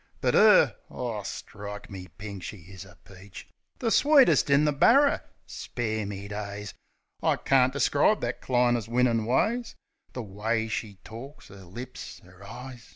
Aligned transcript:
But, 0.19 0.33
'er! 0.33 0.77
Oh, 0.89 1.21
strike 1.21 1.87
me 1.91 2.07
pink! 2.07 2.41
She 2.41 2.57
is 2.61 2.85
a 2.85 2.97
peach! 3.05 3.47
The 3.77 3.91
sweetest 3.91 4.49
in 4.49 4.65
the 4.65 4.71
barrer! 4.71 5.21
Spare 5.45 6.07
me 6.07 6.27
days, 6.27 6.73
I 7.21 7.35
carn't 7.35 7.73
describe 7.73 8.19
that 8.21 8.41
diner's 8.41 8.89
winnin' 8.89 9.25
ways. 9.27 9.75
The 10.13 10.23
way 10.23 10.67
she 10.69 10.95
torks! 11.03 11.51
'Er 11.51 11.65
lips! 11.65 12.19
'Er 12.25 12.43
eyes! 12.43 12.89